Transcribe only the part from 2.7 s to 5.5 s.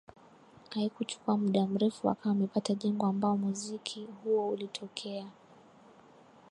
jengo ambao muziki huo ulitokea